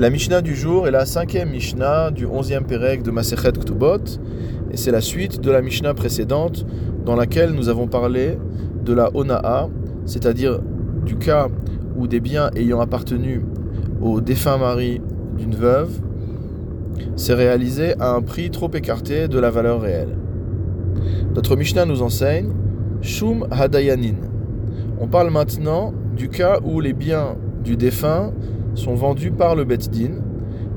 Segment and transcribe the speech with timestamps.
[0.00, 3.98] La Mishnah du jour est la cinquième Mishnah du onzième Pérec de Masechet Ktubot,
[4.72, 6.64] et c'est la suite de la Mishnah précédente
[7.04, 8.38] dans laquelle nous avons parlé
[8.82, 9.68] de la Ona'a,
[10.06, 10.60] c'est-à-dire
[11.04, 11.48] du cas
[11.98, 13.44] où des biens ayant appartenu
[14.00, 15.02] au défunt mari
[15.36, 15.90] d'une veuve
[17.14, 20.16] s'est réalisé à un prix trop écarté de la valeur réelle.
[21.34, 22.48] Notre Mishnah nous enseigne
[23.02, 24.16] Shum Hadayanin.
[24.98, 28.32] On parle maintenant du cas où les biens du défunt
[28.74, 30.22] sont vendus par le Bet Din.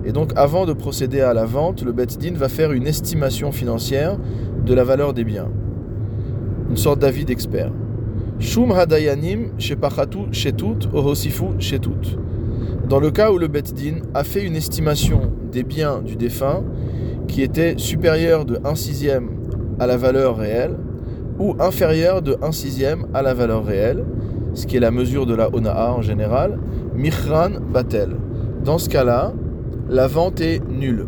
[0.05, 3.51] Et donc, avant de procéder à la vente, le Bet Din va faire une estimation
[3.51, 4.17] financière
[4.65, 5.49] de la valeur des biens.
[6.69, 7.71] Une sorte d'avis d'expert.
[8.39, 12.17] Shum hadayanim shepachatu shetut ohosifu shetut.
[12.89, 16.63] Dans le cas où le Bet Din a fait une estimation des biens du défunt
[17.27, 19.29] qui était supérieure de 1 sixième
[19.79, 20.75] à la valeur réelle
[21.39, 24.03] ou inférieure de 1 sixième à la valeur réelle,
[24.53, 26.59] ce qui est la mesure de la Ona'a en général,
[26.95, 28.17] Michran Batel.
[28.63, 29.33] Dans ce cas-là,
[29.89, 31.07] la vente est nulle.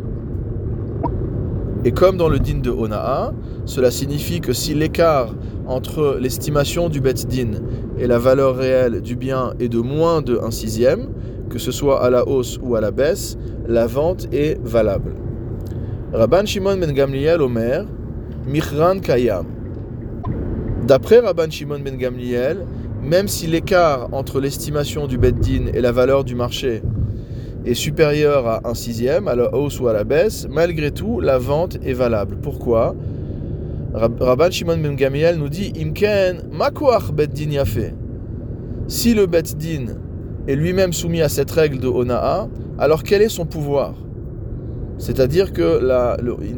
[1.86, 3.32] Et comme dans le din de Ona'a,
[3.66, 5.36] cela signifie que si l'écart
[5.68, 7.62] entre l'estimation du bet din
[8.00, 11.10] et la valeur réelle du bien est de moins de 1 sixième,
[11.50, 13.38] que ce soit à la hausse ou à la baisse,
[13.68, 15.14] la vente est valable.
[16.12, 17.86] Rabban Shimon ben Gamliel Omer,
[18.48, 19.46] Michran Kayam.
[20.88, 22.66] D'après Rabban Shimon ben Gamliel,
[23.06, 26.82] même si l'écart entre l'estimation du Beddin et la valeur du marché
[27.66, 31.38] est supérieur à un sixième, à la hausse ou à la baisse, malgré tout, la
[31.38, 32.38] vente est valable.
[32.42, 32.96] Pourquoi?
[33.94, 37.94] Rabban Shimon Ben Gamiel nous dit Imken makuach Beddin yafe.
[38.88, 39.96] Si le Beddin
[40.48, 43.94] est lui-même soumis à cette règle de Ona'a, alors quel est son pouvoir?
[44.98, 45.80] C'est-à-dire que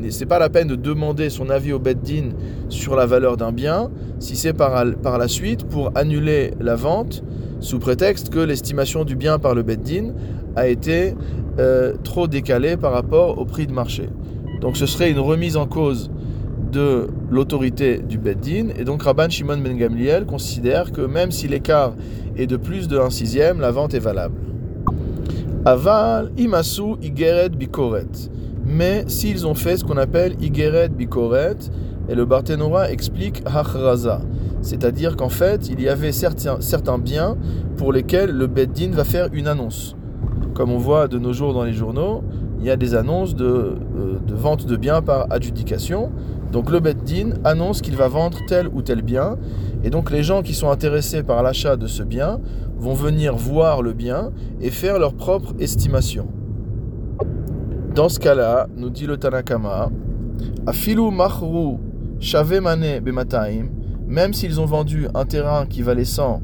[0.09, 2.29] ce n'est pas la peine de demander son avis au Beddin
[2.69, 7.23] sur la valeur d'un bien, si c'est par, la suite pour annuler la vente
[7.59, 10.13] sous prétexte que l'estimation du bien par le Beddin
[10.55, 11.15] a été
[11.59, 14.09] euh, trop décalée par rapport au prix de marché.
[14.61, 16.11] Donc ce serait une remise en cause
[16.71, 21.93] de l'autorité du Beddin, et donc Rabban Shimon Ben Gamliel considère que même si l'écart
[22.35, 24.35] est de plus de 1 sixième, la vente est valable.
[25.67, 28.29] Aval imasu igeret bikoret.
[28.65, 31.57] Mais s'ils ont fait ce qu'on appelle igeret bikoret,
[32.07, 34.21] et le Barthénora explique hachraza,
[34.61, 37.35] c'est-à-dire qu'en fait, il y avait certains, certains biens
[37.75, 39.97] pour lesquels le Beddin va faire une annonce.
[40.53, 42.23] Comme on voit de nos jours dans les journaux,
[42.59, 46.11] il y a des annonces de, euh, de vente de biens par adjudication.
[46.51, 49.37] Donc le Beddin annonce qu'il va vendre tel ou tel bien.
[49.83, 52.39] Et donc les gens qui sont intéressés par l'achat de ce bien
[52.77, 54.31] vont venir voir le bien
[54.61, 56.27] et faire leur propre estimation.
[57.93, 59.89] Dans ce cas-là, nous dit le Tanakama,
[60.67, 61.77] Afilu mahru
[62.19, 63.69] shavemane bemataim,
[64.07, 66.41] même s'ils ont vendu un terrain qui valait 100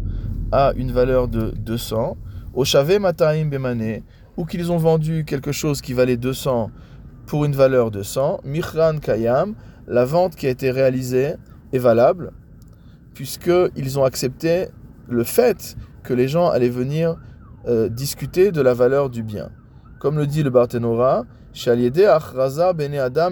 [0.52, 2.18] à une valeur de 200,
[2.54, 4.02] au shave mataim bemane,
[4.38, 6.72] ou qu'ils ont vendu quelque chose qui valait 200
[7.26, 9.56] pour une valeur de 100, michran kayam,
[9.88, 11.36] la vente qui a été réalisée
[11.72, 12.32] est valable,
[13.14, 14.68] puisqu'ils ont accepté
[15.10, 17.18] le fait que les gens allaient venir
[17.68, 19.50] euh, discuter de la valeur du bien.
[20.00, 21.26] Comme le dit le Barthénora,
[22.74, 23.32] bene Adam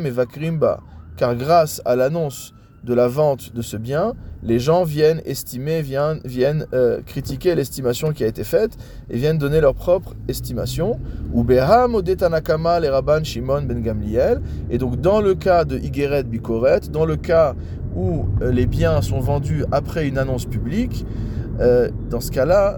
[1.18, 2.54] car grâce à l'annonce
[2.84, 8.12] de la vente de ce bien, les gens viennent estimer, viennent, viennent euh, critiquer l'estimation
[8.12, 8.72] qui a été faite
[9.10, 11.00] et viennent donner leur propre estimation.
[11.34, 14.42] Ou Beham Tanakama les Rabban Shimon ben Gamliel.
[14.70, 17.56] Et donc dans le cas de Igeret Bikoret, dans le cas
[17.96, 21.06] où euh, les biens sont vendus après une annonce publique,
[21.60, 22.78] euh, dans ce cas-là,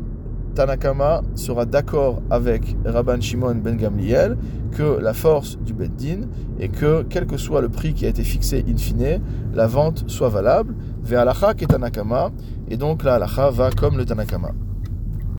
[0.56, 4.38] Tanakama sera d'accord avec Rabban Shimon ben Gamliel
[4.72, 6.28] que la force du Beddin
[6.59, 9.22] est que, quel que soit le prix qui a été fixé in fine,
[9.53, 10.75] la vente soit valable.
[11.03, 12.31] Ve'alacha et Tanakama,
[12.69, 14.52] et donc la halacha va comme le Tanakama.